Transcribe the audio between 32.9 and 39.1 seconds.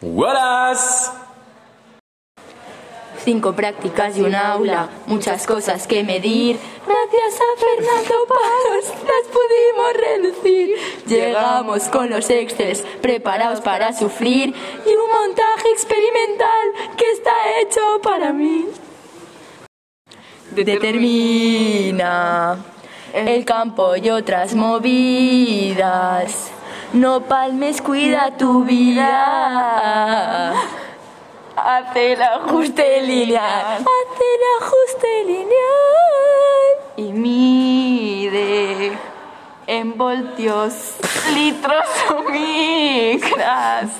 lineal. Hace el ajuste lineal. Y mide